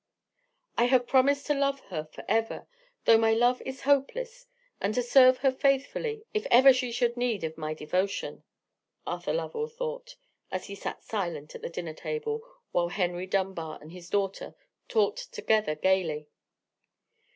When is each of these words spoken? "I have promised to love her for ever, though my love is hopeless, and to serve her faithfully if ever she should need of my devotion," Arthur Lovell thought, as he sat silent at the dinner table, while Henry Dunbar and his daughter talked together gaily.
"I 0.79 0.85
have 0.85 1.05
promised 1.05 1.45
to 1.45 1.53
love 1.53 1.81
her 1.91 2.03
for 2.11 2.25
ever, 2.27 2.65
though 3.05 3.19
my 3.19 3.33
love 3.35 3.61
is 3.67 3.81
hopeless, 3.81 4.47
and 4.81 4.95
to 4.95 5.03
serve 5.03 5.37
her 5.45 5.51
faithfully 5.51 6.23
if 6.33 6.47
ever 6.49 6.73
she 6.73 6.91
should 6.91 7.15
need 7.15 7.43
of 7.43 7.55
my 7.55 7.75
devotion," 7.75 8.41
Arthur 9.05 9.31
Lovell 9.31 9.67
thought, 9.67 10.15
as 10.49 10.65
he 10.65 10.73
sat 10.73 11.03
silent 11.03 11.53
at 11.53 11.61
the 11.61 11.69
dinner 11.69 11.93
table, 11.93 12.41
while 12.71 12.87
Henry 12.89 13.27
Dunbar 13.27 13.77
and 13.79 13.91
his 13.91 14.09
daughter 14.09 14.55
talked 14.87 15.31
together 15.33 15.75
gaily. 15.75 16.27